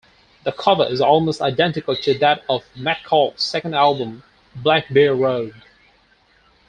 The 0.45 0.51
cover 0.51 0.85
is 0.87 0.99
almost 0.99 1.41
identical 1.43 1.95
to 1.95 2.15
that 2.17 2.43
of 2.49 2.63
McCall's 2.75 3.43
second 3.43 3.75
album, 3.75 4.23
"Black 4.55 4.91
Bear 4.91 5.13
Road". 5.13 5.53